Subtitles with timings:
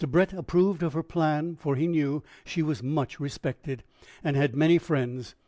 [0.07, 3.83] Brett approved of her plan, for he knew she was much respected,
[4.23, 5.35] and had many friends.